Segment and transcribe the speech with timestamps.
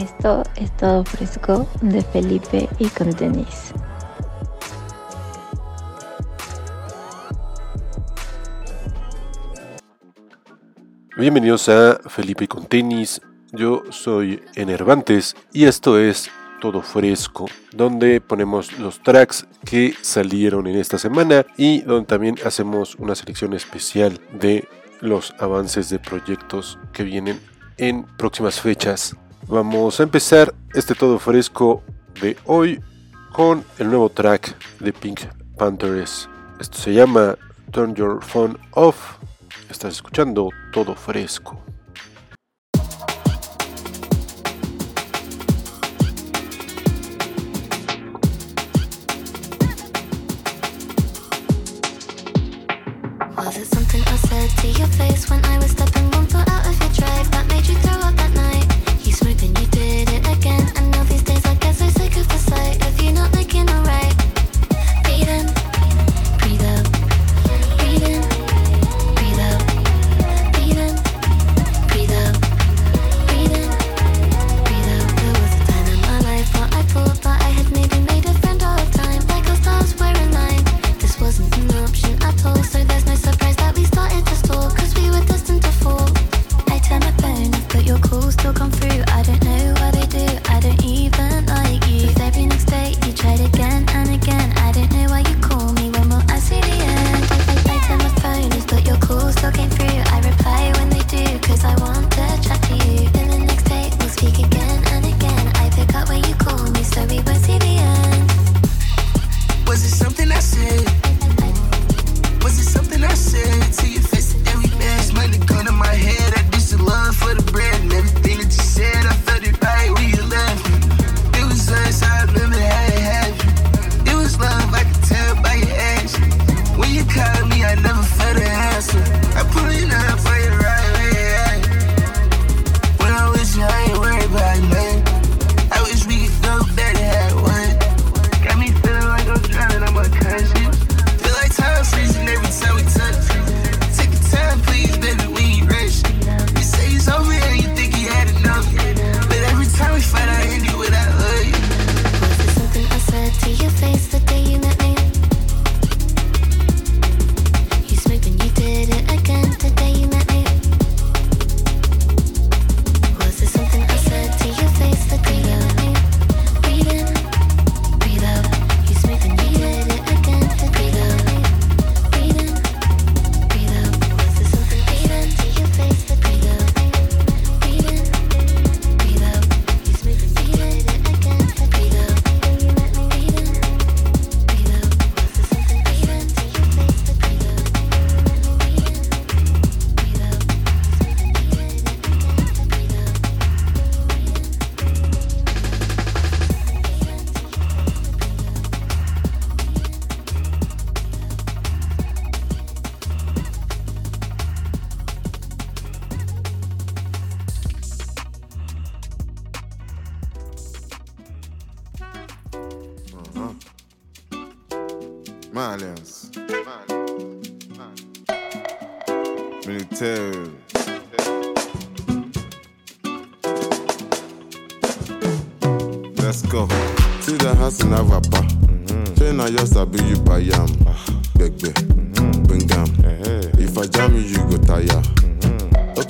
[0.00, 3.74] Esto es todo fresco de Felipe y con tenis.
[11.18, 13.20] Bienvenidos a Felipe y con tenis.
[13.52, 16.30] Yo soy Enervantes y esto es
[16.62, 22.94] todo fresco, donde ponemos los tracks que salieron en esta semana y donde también hacemos
[22.94, 24.66] una selección especial de
[25.02, 27.38] los avances de proyectos que vienen
[27.76, 29.14] en próximas fechas.
[29.50, 31.82] Vamos a empezar este todo fresco
[32.22, 32.80] de hoy
[33.32, 35.22] con el nuevo track de Pink
[35.58, 36.28] Panthers.
[36.60, 37.36] Esto se llama
[37.72, 39.16] Turn Your Phone Off.
[39.68, 41.60] Estás escuchando todo fresco.
[53.36, 55.99] Was it something I said to your face when I was stepping?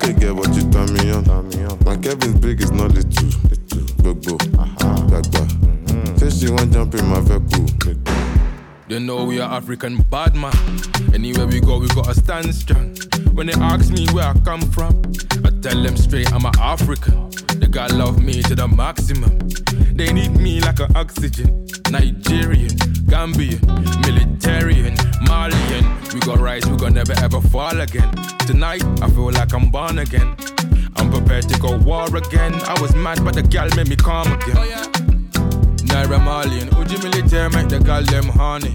[0.03, 1.25] Okay, get what you turn me on.
[1.85, 3.29] My Kevin's big is not little.
[4.01, 4.95] Gbogbo, uh-huh.
[5.05, 5.45] gbagba.
[5.45, 6.17] Mm-hmm.
[6.17, 7.67] Say she want jump in my vehicle.
[8.87, 10.53] They know we are African bad man.
[11.13, 12.95] Anywhere we go, we gotta stand strong.
[13.33, 15.03] When they ask me where I come from,
[15.45, 17.29] I tell them straight I'm an African.
[17.59, 19.37] They gotta love me to the maximum.
[19.95, 21.67] They need me like an oxygen.
[21.91, 22.69] Nigerian,
[23.11, 23.59] Gambian,
[24.03, 24.95] Militarian,
[25.27, 26.13] Malian.
[26.13, 28.09] We got rise, we gon' never ever fall again.
[28.47, 30.33] Tonight, I feel like I'm born again.
[30.95, 32.53] I'm prepared to go war again.
[32.63, 34.55] I was mad, but the gal made me calm again.
[34.57, 34.85] Oh, yeah.
[35.91, 38.73] Naira Malian, Uji Military make the gal them honey.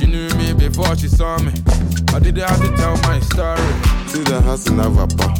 [0.00, 1.52] She knew me before she saw me.
[2.12, 3.60] I didn't have to tell my story.
[4.08, 5.30] See the house in Avapa.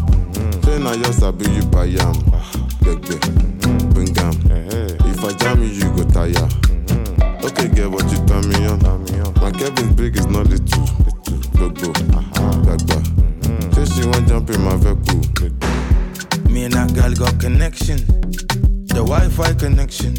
[0.63, 2.15] Then I just be you by yam.
[2.33, 2.53] Ah.
[2.85, 3.51] Big big.
[5.21, 6.70] If I jam you, you go tired.
[7.43, 8.81] Okay, get what you turn me on.
[9.41, 10.85] My cabin big is not little.
[11.57, 11.93] Gbogbo,
[12.65, 12.99] gbagba.
[13.75, 15.51] Say she want jump in my vehicle.
[16.51, 17.99] Me and that girl got connection,
[18.89, 20.15] the Wi-Fi connection.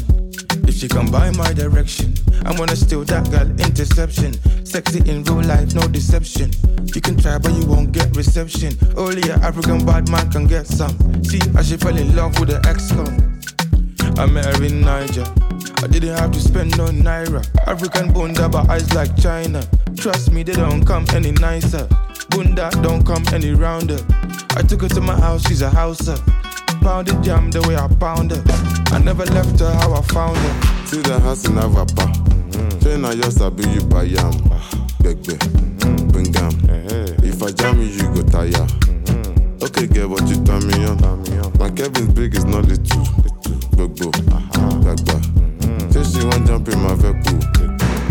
[0.66, 2.14] If she come by my direction,
[2.44, 4.34] I'm gonna steal that girl interception.
[4.66, 6.50] Sexy in real life, no deception.
[6.94, 8.76] You can try, but you won't get reception.
[8.96, 10.96] Only an African bad man can get some.
[11.22, 13.31] See, I she fell in love with the ex-con.
[14.18, 15.24] I met her in Niger.
[15.82, 17.44] I didn't have to spend no naira.
[17.66, 19.62] African bunda, but eyes like China.
[19.96, 21.88] Trust me, they don't come any nicer.
[22.30, 23.98] Bunda don't come any rounder.
[24.56, 26.16] I took her to my house, she's a houser.
[26.82, 28.42] Pounded jam the way I pound her.
[28.94, 30.86] I never left her how I found her.
[30.86, 32.06] See the house in Avapa.
[32.82, 34.32] Train I just sabi you buy yam.
[35.02, 35.38] Begbe,
[36.12, 36.52] bring am.
[37.24, 38.50] If I jam you, you go tire.
[38.50, 39.64] Mm-hmm.
[39.64, 40.98] Okay, girl, but you turn me on.
[41.58, 43.31] My Kevin's big is not little.
[43.72, 44.10] Gbogbo,
[44.82, 45.92] gbagba.
[45.92, 47.38] Say she want jump in my vehicle.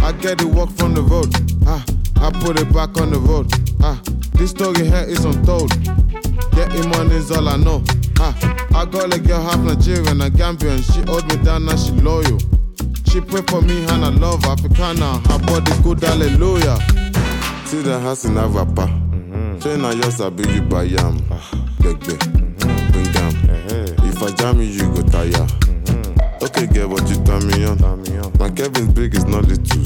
[0.03, 1.29] I get the work from the road.
[1.67, 1.83] Ah,
[2.19, 3.51] I put it back on the road.
[3.81, 3.99] Ah,
[4.33, 5.71] this story here is untold.
[6.55, 7.83] Getting money is all I know.
[8.19, 8.33] Ah,
[8.75, 10.81] I got a girl half Nigerian and Gambian.
[10.93, 12.39] She hold me down and she loyal.
[13.11, 15.19] She pray for me and I love Africana.
[15.29, 16.77] Her body good, hallelujah.
[17.65, 18.87] See the house in Avapa.
[19.61, 21.19] Train I just you buy yam.
[21.81, 22.50] Begbe, bring am.
[24.21, 25.31] If I jam you, you go tire.
[25.31, 26.44] Mm-hmm.
[26.45, 27.79] Okay, girl, but you turn me on.
[28.38, 29.81] My Kevin's big is not little.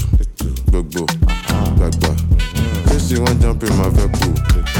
[0.68, 1.72] Gbogbo, uh-huh.
[1.76, 2.12] gbagba.
[2.12, 2.98] Mm-hmm.
[2.98, 4.75] Say she want jump in my vehicle.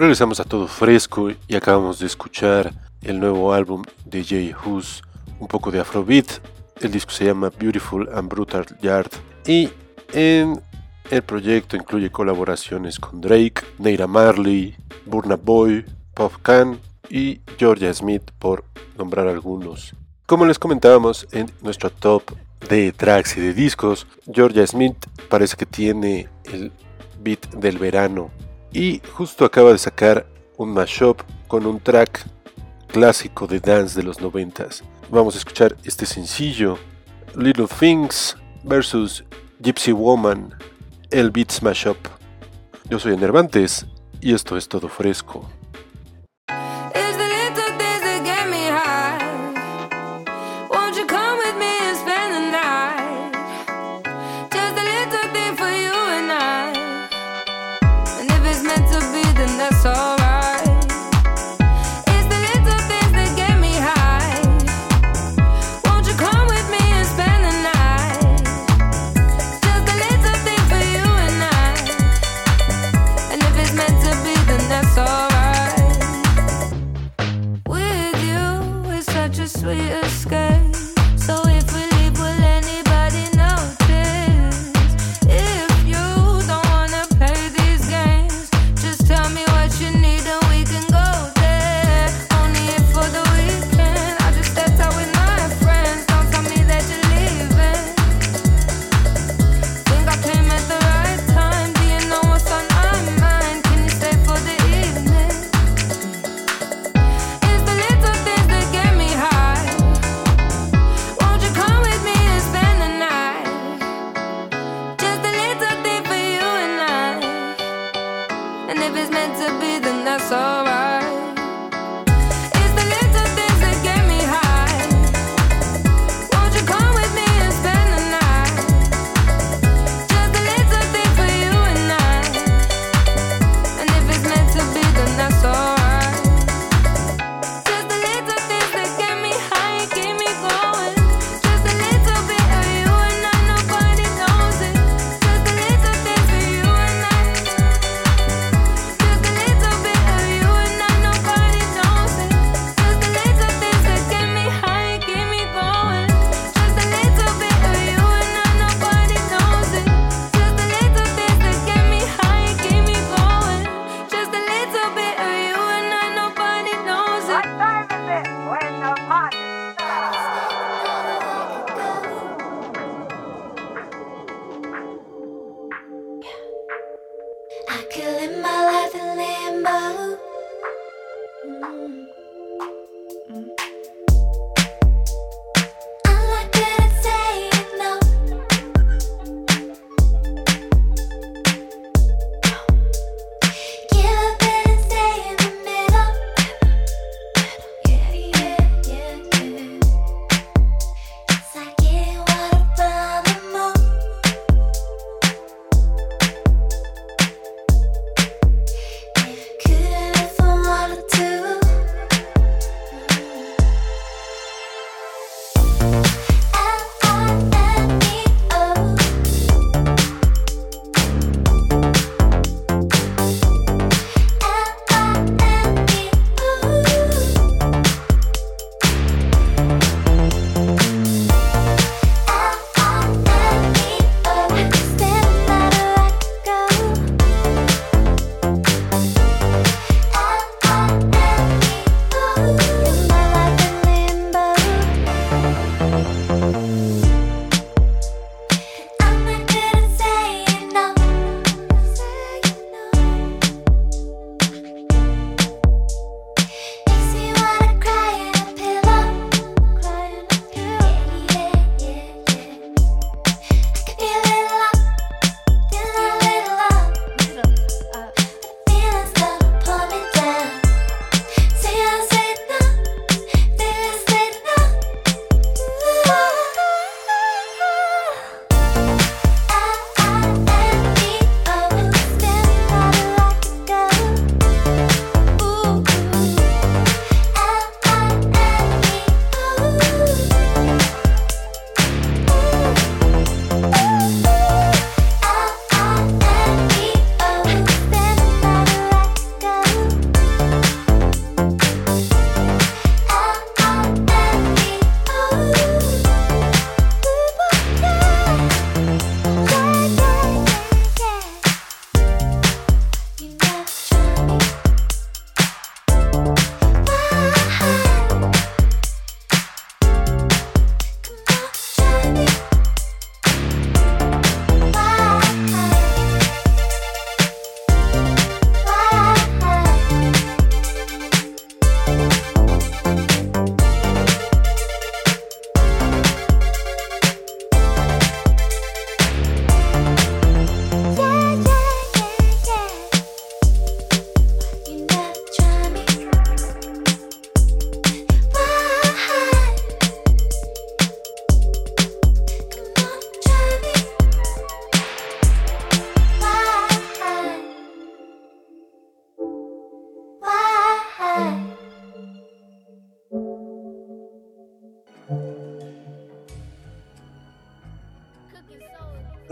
[0.00, 5.02] Regresamos a todo fresco y acabamos de escuchar el nuevo álbum de Jay Hus,
[5.38, 6.40] un poco de Afrobeat.
[6.80, 9.10] El disco se llama Beautiful and Brutal Yard
[9.46, 9.68] y
[10.14, 10.58] en
[11.10, 14.74] el proyecto incluye colaboraciones con Drake, Neira Marley,
[15.04, 16.80] Burna Boy, Puff Can
[17.10, 18.64] y Georgia Smith por
[18.96, 19.94] nombrar algunos.
[20.24, 22.22] Como les comentábamos en nuestro top
[22.70, 24.96] de tracks y de discos, Georgia Smith
[25.28, 26.72] parece que tiene el
[27.22, 28.30] beat del verano
[28.72, 30.26] y justo acaba de sacar
[30.56, 32.26] un mashup con un track
[32.88, 34.82] clásico de dance de los noventas.
[35.10, 36.78] Vamos a escuchar este sencillo,
[37.34, 39.24] Little Things versus
[39.60, 40.54] Gypsy Woman,
[41.10, 41.98] el Beats Mashup.
[42.88, 43.86] Yo soy Enervantes
[44.20, 45.48] y esto es todo fresco.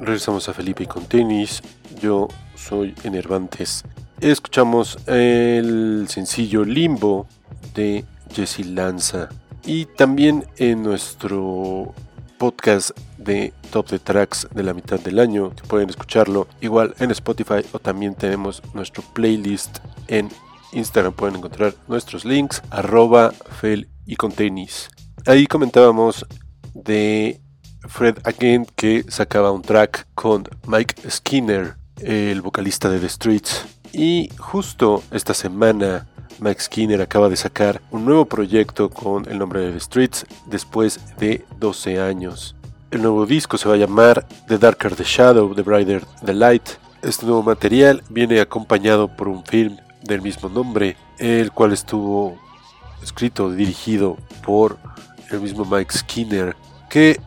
[0.08, 1.62] Regresamos a Felipe con tenis.
[2.00, 3.84] Yo soy Enervantes.
[4.20, 7.26] Escuchamos el sencillo Limbo
[7.74, 9.28] de Jesse Lanza.
[9.66, 11.94] Y también en nuestro
[12.38, 17.62] podcast de Top de Tracks de la mitad del año, pueden escucharlo igual en Spotify
[17.72, 20.30] o también tenemos nuestro playlist en
[20.72, 21.12] Instagram.
[21.12, 24.88] Pueden encontrar nuestros links, arroba fel y con tenis.
[25.26, 26.24] Ahí comentábamos
[26.72, 27.42] de
[27.88, 33.64] Fred Again que sacaba un track con Mike Skinner, el vocalista de The Streets.
[33.92, 36.06] Y justo esta semana
[36.38, 41.00] Mike Skinner acaba de sacar un nuevo proyecto con el nombre de The Streets después
[41.18, 42.54] de 12 años.
[42.90, 46.68] El nuevo disco se va a llamar The Darker the Shadow, The Brighter the Light.
[47.02, 52.38] Este nuevo material viene acompañado por un film del mismo nombre, el cual estuvo
[53.02, 54.78] escrito y dirigido por
[55.30, 56.56] el mismo Mike Skinner,
[56.88, 57.20] que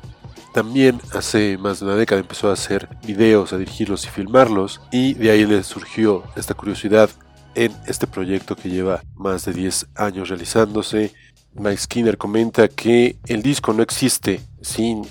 [0.54, 5.14] también hace más de una década empezó a hacer videos, a dirigirlos y filmarlos, y
[5.14, 7.10] de ahí le surgió esta curiosidad
[7.56, 11.14] en este proyecto que lleva más de 10 años realizándose.
[11.54, 15.06] Mike Skinner comenta que el disco no existe sin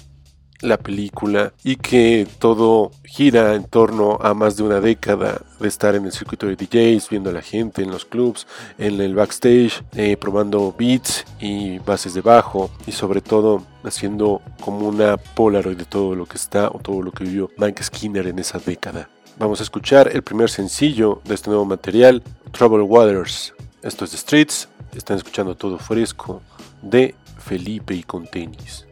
[0.61, 5.95] la película y que todo gira en torno a más de una década de estar
[5.95, 8.47] en el circuito de DJs, viendo a la gente en los clubs,
[8.79, 14.89] en el backstage, eh, probando beats y bases de bajo y sobre todo haciendo como
[14.89, 18.39] una polaroid de todo lo que está o todo lo que vivió Mike Skinner en
[18.39, 19.09] esa década.
[19.39, 23.55] Vamos a escuchar el primer sencillo de este nuevo material, Trouble Waters.
[23.83, 26.43] Esto es The Streets, están escuchando todo fresco
[26.83, 28.87] de Felipe y con tenis.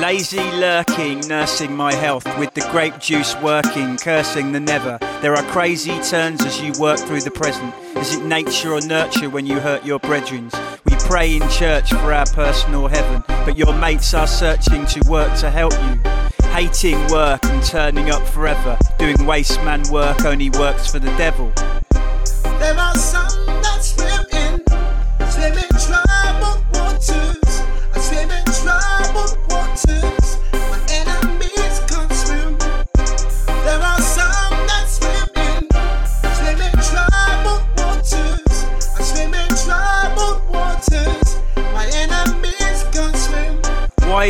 [0.00, 4.98] Lazy lurking, nursing my health with the grape juice working, cursing the never.
[5.20, 7.74] There are crazy turns as you work through the present.
[7.96, 10.50] Is it nature or nurture when you hurt your brethren?
[10.86, 15.38] We pray in church for our personal heaven, but your mates are searching to work
[15.40, 16.00] to help you.
[16.48, 21.52] Hating work and turning up forever, doing waste man work only works for the devil.
[22.58, 23.49] There are some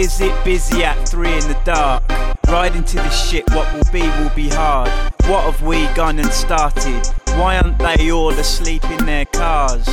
[0.01, 2.03] is it busy at three in the dark?
[2.49, 4.89] Riding to this shit, what will be will be hard.
[5.27, 7.07] What have we gone and started?
[7.37, 9.85] Why aren't they all asleep in their cars?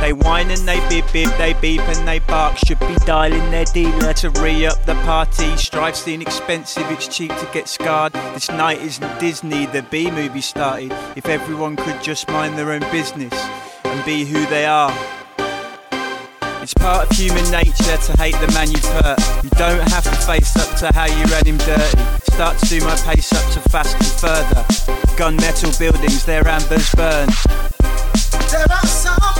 [0.00, 2.56] They whine and they bib bib, they beep and they bark.
[2.58, 5.56] Should be dialing their dealer to re up the party.
[5.56, 8.12] Strife's inexpensive, it's cheap to get scarred.
[8.12, 10.92] This night isn't Disney, the B movie started.
[11.16, 13.34] If everyone could just mind their own business
[13.90, 14.92] and be who they are.
[16.60, 19.18] It's part of human nature to hate the man you've hurt.
[19.42, 21.98] You don't have to face up to how you ran him dirty.
[22.32, 24.62] Start to do my pace up to fast and further.
[25.16, 27.28] Gunmetal buildings, their ambers burn.
[28.50, 29.37] There are some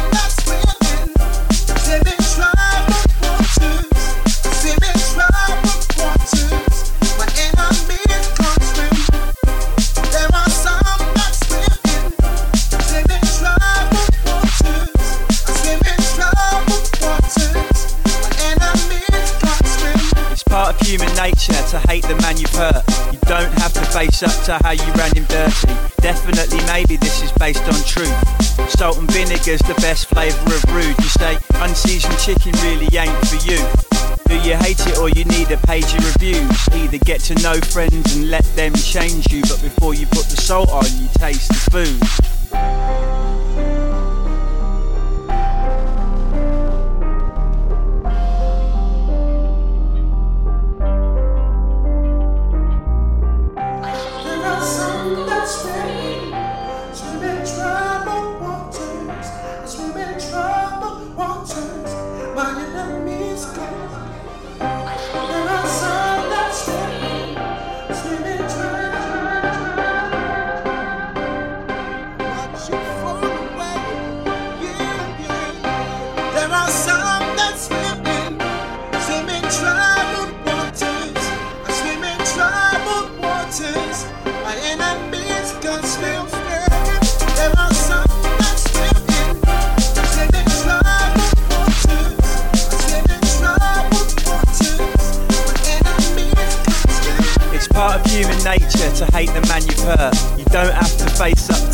[20.88, 22.83] human nature to hate the man you've hurt.
[23.12, 25.68] You don't have to face up to how you ran him dirty.
[26.00, 28.16] Definitely, maybe this is based on truth.
[28.71, 30.97] Salt and vinegar's the best flavour of rude.
[30.97, 33.61] You say unseasoned chicken really ain't for you.
[34.33, 36.57] Do you hate it or you need a page of reviews?
[36.73, 40.40] Either get to know friends and let them change you, but before you put the
[40.40, 42.38] salt on, you taste the food.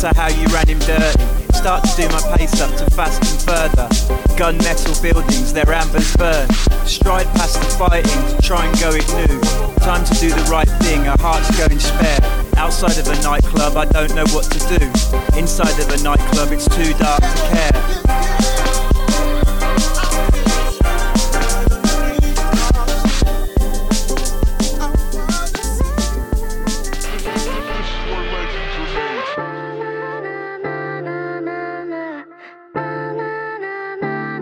[0.05, 1.23] To how you ran him dirty.
[1.53, 3.89] Start to do my pace up to fast and further.
[4.37, 6.47] Gun metal buildings, their ambers burn.
[6.85, 9.39] Stride past the fighting to try and go it new.
[9.81, 12.19] Time to do the right thing, our hearts going spare.
[12.57, 14.85] Outside of a nightclub, I don't know what to do.
[15.37, 18.14] Inside of a nightclub, it's too dark to care.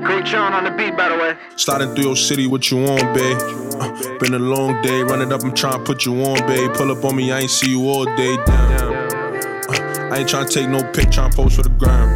[0.03, 1.37] Great John on the beat, by the way.
[1.55, 3.37] Sliding through your city, what you want, babe?
[3.79, 6.73] Uh, been a long day, run it up, I'm trying to put you on, babe.
[6.73, 8.91] Pull up on me, I ain't see you all day, damn.
[8.91, 12.09] Uh, I ain't trying to take no pic, trying to post for the gram.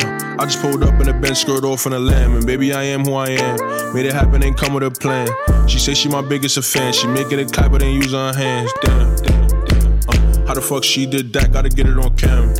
[0.00, 2.72] Uh, I just pulled up in a bench skirt off in a lamb, and baby,
[2.72, 3.94] I am who I am.
[3.94, 5.28] Made it happen, ain't come with a plan.
[5.68, 8.32] She say she my biggest fan, she make it a clap, but ain't use her
[8.32, 10.00] hands, damn, damn, damn.
[10.08, 11.52] Uh, how the fuck she did that?
[11.52, 12.52] Gotta get it on cam.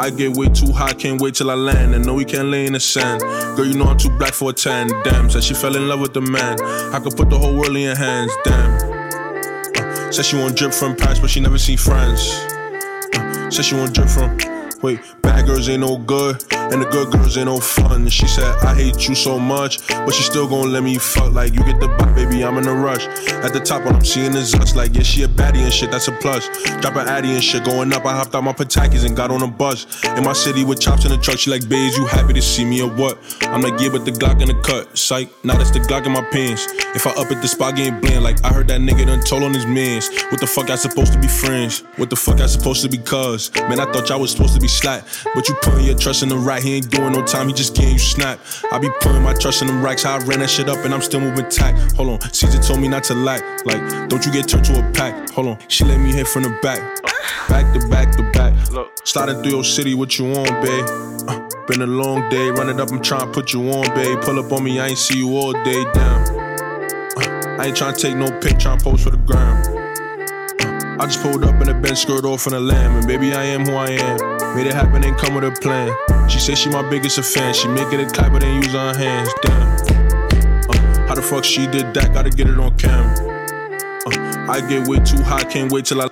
[0.00, 1.94] I get way too high, can't wait till I land.
[1.94, 3.20] And no, we can't lay in the sand.
[3.20, 4.88] Girl, you know I'm too black for a tan.
[5.04, 6.58] Damn, said she fell in love with the man.
[6.94, 8.32] I could put the whole world in your hands.
[8.42, 8.76] Damn.
[9.76, 12.32] Uh, said she want drip from Paris, but she never seen France.
[13.14, 14.49] Uh, said she want drip from.
[14.82, 18.08] Wait, bad girls ain't no good, and the good girls ain't no fun.
[18.08, 21.32] She said, I hate you so much, but she still gon' let me fuck.
[21.32, 23.04] Like, you get the butt, baby, I'm in a rush.
[23.44, 24.74] At the top, what I'm seeing is us.
[24.74, 26.48] Like, yeah, she a baddie and shit, that's a plus.
[26.80, 28.06] Drop an addy and shit, going up.
[28.06, 29.86] I hopped out my Patakis and got on a bus.
[30.16, 32.64] In my city with chops in the truck, she like, babes, you happy to see
[32.64, 33.18] me or what?
[33.42, 34.96] I'm like, yeah, but the Glock in the cut.
[34.96, 36.66] Psych, now that's the Glock in my pants.
[36.94, 39.42] If I up at the spot, getting bland, like, I heard that nigga done told
[39.42, 40.08] on his mans.
[40.30, 41.84] What the fuck I supposed to be friends?
[41.96, 43.54] What the fuck I supposed to be cuz?
[43.68, 44.69] Man, I thought y'all was supposed to be
[45.34, 47.74] But you putting your trust in the right, he ain't doing no time, he just
[47.74, 48.38] getting you snap.
[48.72, 50.94] I be putting my trust in them racks, how I ran that shit up and
[50.94, 51.74] I'm still moving tight.
[51.92, 53.42] Hold on, Caesar told me not to lack.
[53.66, 55.30] Like, don't you get turned to a pack.
[55.30, 56.80] Hold on, she let me hit from the back.
[57.48, 58.70] Back to back to back.
[58.70, 60.84] Look, Sliding through your city, what you want, babe?
[61.28, 64.20] Uh, been a long day, run it up, I'm trying to put you on, babe.
[64.22, 66.22] Pull up on me, I ain't see you all day, damn.
[67.16, 69.79] Uh, I ain't trying to take no pic, trying to post for the gram.
[71.00, 73.42] I just pulled up in a bench skirt off in a lamb, and baby, I
[73.42, 74.54] am who I am.
[74.54, 75.90] Made it happen, ain't come with a plan.
[76.28, 77.54] She say she my biggest fan.
[77.54, 79.32] She make it a clap, but ain't use her hands.
[79.40, 79.62] Damn.
[80.68, 82.12] Uh, how the fuck she did that?
[82.12, 83.14] Gotta get it on cam.
[84.06, 86.08] Uh, I get way too high, can't wait till I.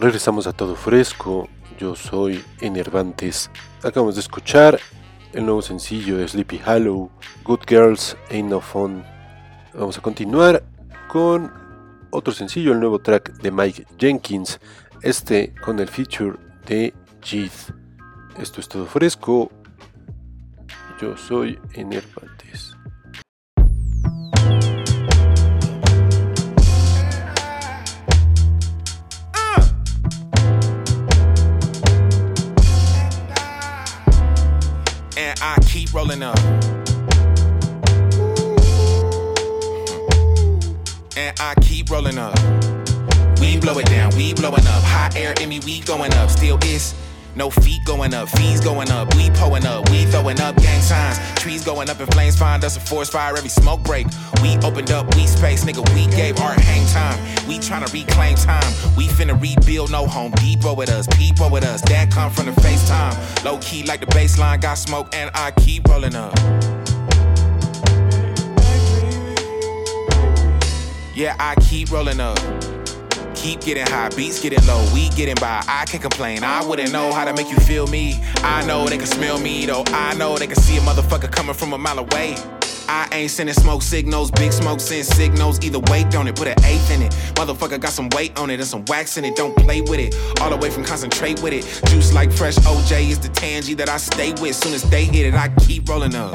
[0.00, 1.48] Regresamos a todo fresco.
[1.76, 3.50] Yo soy Enervantes.
[3.82, 4.78] Acabamos de escuchar
[5.32, 7.10] el nuevo sencillo de Sleepy Hollow,
[7.42, 9.02] Good Girls Ain't No Fun.
[9.74, 10.62] Vamos a continuar
[11.08, 11.52] con
[12.10, 14.60] otro sencillo, el nuevo track de Mike Jenkins,
[15.02, 17.74] este con el feature de Jeeth.
[18.38, 19.50] Esto es todo fresco.
[21.00, 22.37] Yo soy Enervantes.
[36.08, 36.38] Up.
[41.16, 42.34] And I keep rolling up.
[43.40, 44.82] We blow it down, we blowing up.
[44.84, 46.30] Hot air in me, we going up.
[46.30, 46.94] Still is
[47.38, 49.14] no feet going up, fees going up.
[49.14, 51.18] We pulling up, we throwing up gang signs.
[51.40, 54.08] Trees going up in flames, find us a forest fire every smoke break.
[54.42, 55.88] We opened up, we space, nigga.
[55.94, 57.18] We gave art hang time.
[57.46, 58.72] We tryna reclaim time.
[58.96, 61.80] We finna rebuild no home depot with us, people with us.
[61.82, 63.44] That come from the FaceTime.
[63.44, 66.34] Low key like the baseline, got smoke and I keep rolling up.
[71.14, 72.38] Yeah, I keep rolling up.
[73.38, 75.62] Keep getting high, beats getting low, we getting by.
[75.68, 78.20] I can't complain, I wouldn't know how to make you feel me.
[78.38, 81.54] I know they can smell me though, I know they can see a motherfucker coming
[81.54, 82.34] from a mile away.
[82.88, 85.62] I ain't sending smoke signals, big smoke send signals.
[85.62, 87.12] Either way, don't it, put an eighth in it.
[87.34, 90.16] Motherfucker got some weight on it and some wax in it, don't play with it.
[90.40, 91.64] All the way from concentrate with it.
[91.90, 94.56] Juice like fresh OJ is the tangy that I stay with.
[94.56, 96.34] Soon as they hit it, I keep rolling up.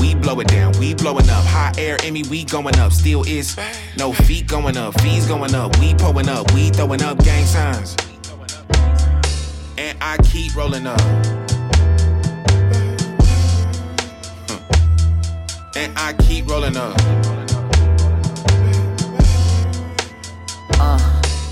[0.00, 1.44] We blow it down, we blowing up.
[1.44, 2.90] Hot air me, we going up.
[2.90, 3.56] Still is
[3.98, 5.78] no feet going up, fees going up.
[5.78, 7.96] We pulling up, we throwing up gang signs.
[9.76, 11.00] And I keep rolling up.
[15.76, 16.96] And I keep rolling up.
[20.80, 20.98] Uh,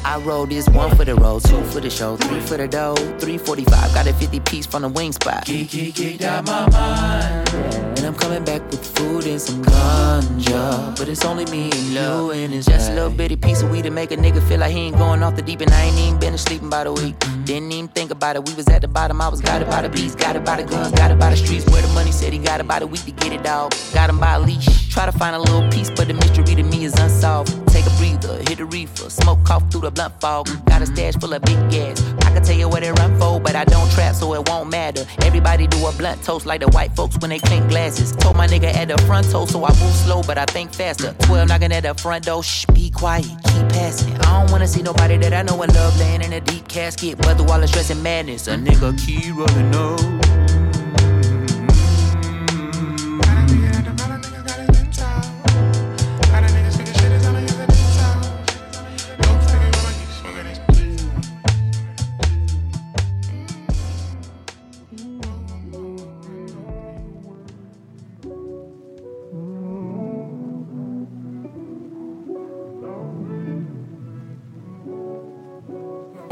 [0.07, 2.97] I roll this one for the road, two for the show, three for the dough,
[2.97, 3.95] 345.
[3.95, 5.45] Got a 50 piece from the wing spot.
[5.45, 7.88] Geek, geek, geek, out my mind.
[8.19, 10.97] And coming back with food and some ganja.
[10.99, 13.83] But it's only me and you, and it's just a little bitty piece of weed
[13.83, 15.71] to make a nigga feel like he ain't going off the deep end.
[15.71, 17.17] I ain't even been asleep in about a week.
[17.45, 18.47] Didn't even think about it.
[18.47, 20.61] We was at the bottom, I was got it by the beats, got it by
[20.61, 21.67] the guns, got it by the streets.
[21.67, 23.75] Where the money said he got it by the week to get it, dog.
[23.93, 24.93] Got him by a leash.
[24.93, 27.68] Try to find a little piece, but the mystery to me is unsolved.
[27.89, 30.47] A breather, hit a reefer, smoke cough through the blunt fog.
[30.67, 32.03] Got a stash full of big gas.
[32.27, 34.69] I can tell you where they run for, but I don't trap, so it won't
[34.69, 35.07] matter.
[35.23, 38.13] Everybody do a blunt toast like the white folks when they clink glasses.
[38.13, 41.15] Told my nigga at the front toe, so I move slow, but I think faster.
[41.21, 44.15] 12 knocking at the front door, shh, be quiet, keep passing.
[44.19, 47.17] I don't wanna see nobody that I know in love laying in a deep casket,
[47.17, 50.68] but through all the stress and madness, a nigga keep running up.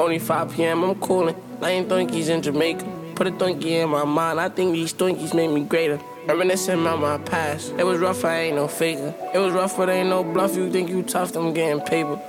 [0.07, 0.85] Only 5 p.m.
[0.85, 1.35] I'm coolin'.
[1.61, 2.85] Laying thunkies in Jamaica.
[3.17, 4.39] Put a thunky in my mind.
[4.39, 5.99] I think these thunkies made me greater.
[6.29, 7.75] Reminiscing about my past.
[7.77, 9.13] It was rough, I ain't no faker.
[9.35, 10.55] It was rough, but ain't no bluff.
[10.55, 12.21] You think you tough, I'm getting paper.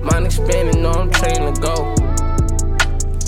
[0.00, 1.95] Mind expanding, know I'm training to go.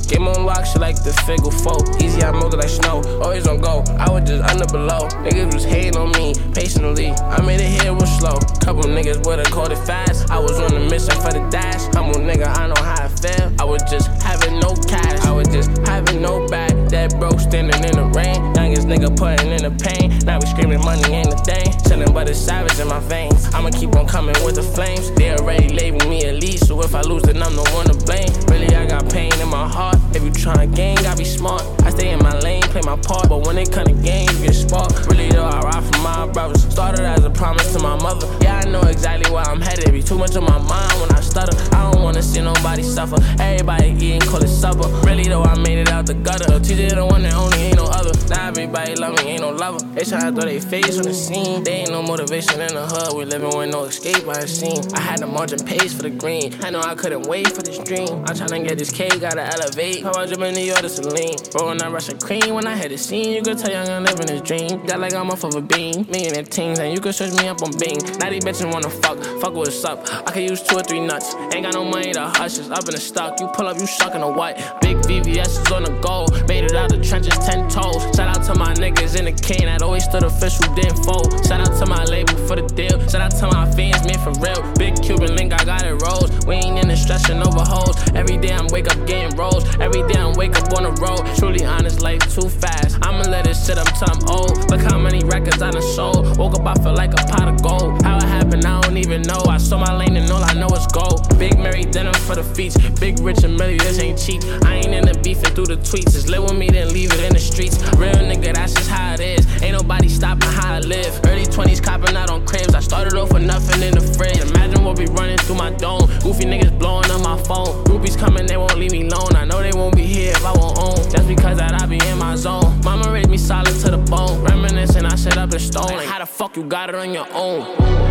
[0.08, 1.76] Game on lock, shit like the figure four.
[2.00, 3.02] Easy, I it like snow.
[3.04, 3.84] Oh, Always on go.
[3.98, 5.04] I was just under below.
[5.20, 7.10] Niggas was hating on me patiently.
[7.12, 8.40] I made it here was slow.
[8.64, 10.30] Couple niggas would've caught it fast.
[10.30, 11.84] I was on a mission for the dash.
[11.94, 13.52] Humble nigga, I know how I feel.
[13.60, 15.20] I was just having no cash.
[15.26, 16.72] I was just having no bag.
[16.88, 18.40] That broke standing in the rain.
[18.56, 20.18] Youngest nigga putting in the pain.
[20.24, 21.68] Now we screaming money ain't a thing.
[21.86, 23.44] Chilling but it's savage in my veins.
[23.52, 25.10] I'ma keep on coming with the flames.
[25.12, 26.60] They already labeled me elite.
[26.60, 28.32] So if I lose, then I'm the one to blame.
[28.48, 29.97] Really, I got pain in my heart.
[30.14, 31.62] If you tryna gang, gotta be smart.
[31.82, 33.28] I stay in my lane, play my part.
[33.28, 35.06] But when it come to game, you get sparked.
[35.06, 36.64] Really though, I ride for my brothers.
[36.64, 38.26] Started as a promise to my mother.
[38.40, 39.92] Yeah, I know exactly where I'm headed.
[39.92, 41.56] Be too much on my mind when I stutter.
[41.76, 43.16] I don't wanna see nobody suffer.
[43.40, 44.88] Everybody eating, call it supper.
[45.06, 46.44] Really though, I made it out the gutter.
[46.58, 48.12] TJ the one that only ain't no other.
[48.28, 49.78] Now everybody love me, ain't no lover.
[49.94, 51.62] They tryna throw their face on the scene.
[51.64, 53.16] They ain't no motivation in the hood.
[53.16, 54.82] We living with no escape the scene.
[54.94, 56.54] I had to margin pace for the green.
[56.62, 58.08] I know I couldn't wait for this dream.
[58.26, 59.97] I'm tryna get this K, gotta elevate.
[60.04, 61.34] On, jump in New York to Celine.
[61.58, 63.32] Rolling that Russian cream when I hit the scene.
[63.32, 64.86] You could tell young I'm living this dream.
[64.86, 67.62] Got like I'm off of a and the teams, and you can search me up
[67.62, 67.98] on Bing.
[68.18, 69.18] Now these bitches wanna fuck.
[69.40, 70.06] Fuck what's up.
[70.26, 71.34] I could use two or three nuts.
[71.52, 72.60] Ain't got no money to hush.
[72.60, 73.40] Up in the stock.
[73.40, 74.56] You pull up, you sucking a what?
[74.80, 76.26] Big VVS is on the go.
[76.46, 78.02] Made it out the trenches, ten toes.
[78.14, 81.32] Shout out to my niggas in the cane that always stood official, didn't fold.
[81.46, 83.00] Shout out to my label for the deal.
[83.08, 84.62] Shout out to my fans, man, for real.
[84.76, 86.30] Big Cuban link, I got it rolls.
[86.46, 87.96] We ain't in the stressing over hoes.
[88.14, 89.64] Every day I'm wake up getting rolls.
[89.80, 91.24] Every day I'm wake up on the road.
[91.36, 92.98] Truly honest, life too fast.
[93.02, 94.70] I'ma let it sit up till I'm old.
[94.70, 96.36] Look how many records I done sold.
[96.38, 98.02] Woke up, I feel like a pot of gold.
[98.02, 99.42] How it happened, I don't even know.
[99.48, 101.38] I saw my lane and all I know is gold.
[101.38, 102.76] Big Mary denim for the feet.
[103.00, 104.42] Big Rich and Millie, this ain't cheap.
[104.64, 106.12] I ain't in the beefing through the tweets.
[106.12, 107.76] Just live with me, then leave it in the streets.
[107.96, 109.62] Real nigga, that's just how it is.
[109.62, 111.20] Ain't nobody stopping how I live.
[111.24, 112.74] Early 20s copping out on cribs.
[112.74, 114.38] I started off with nothing in the fridge.
[114.50, 116.06] Imagine what be running through my dome.
[116.22, 117.84] Goofy niggas blowing up my phone.
[117.84, 119.34] Groupies coming, they won't leave me alone.
[119.36, 120.96] I know they won't be here if I won't own.
[121.10, 122.80] Just because that I be in my zone.
[122.82, 124.42] Mama raised me solid to the bone.
[124.42, 125.96] Reminiscing, I set up in stone.
[125.96, 128.07] Like, how the fuck you got it on your own?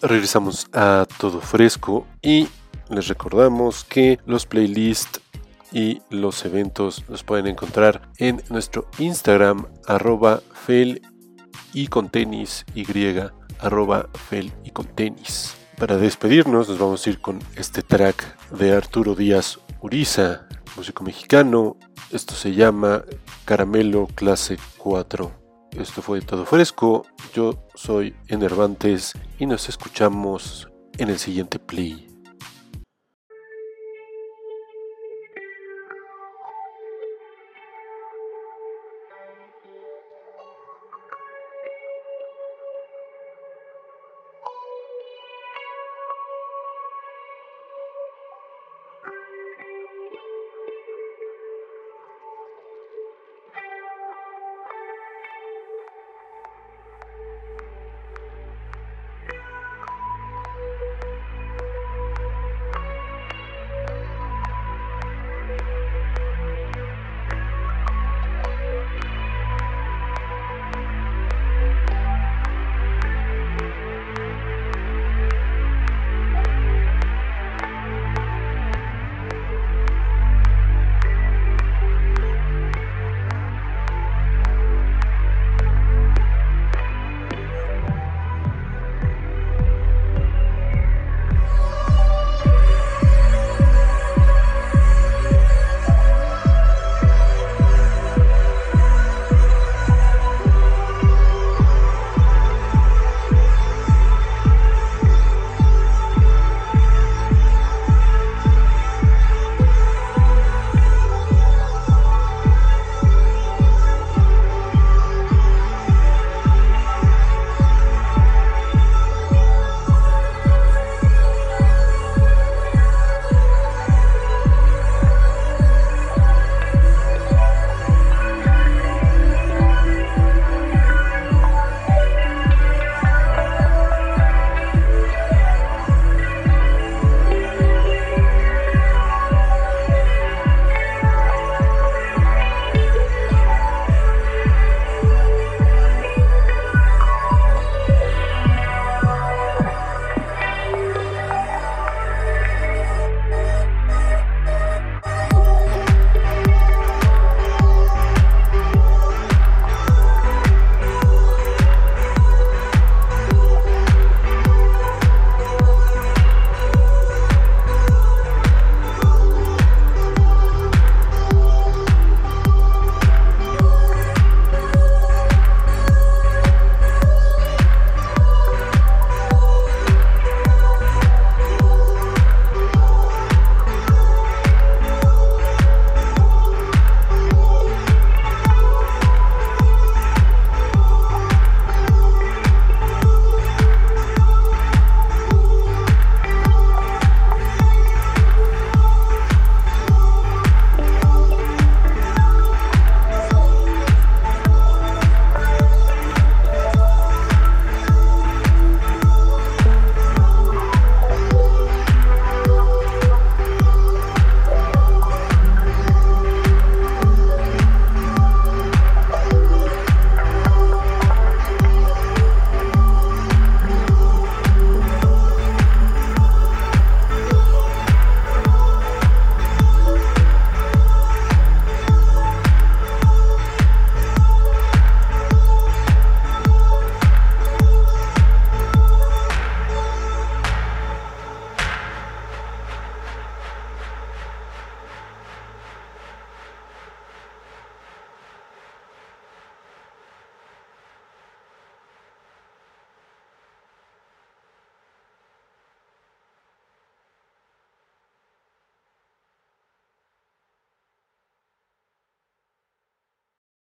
[0.00, 2.48] Regresamos a todo fresco y
[2.88, 5.20] les recordamos que los playlists
[5.72, 11.02] y los eventos los pueden encontrar en nuestro Instagram arroba fel
[11.72, 12.86] y con tenis y
[13.60, 15.56] arroba fel y con tenis.
[15.76, 21.76] Para despedirnos nos vamos a ir con este track de Arturo Díaz Uriza, músico mexicano.
[22.10, 23.04] Esto se llama
[23.44, 25.47] Caramelo Clase 4.
[25.72, 27.06] Esto fue todo fresco.
[27.34, 32.07] Yo soy Enervantes y nos escuchamos en el siguiente play.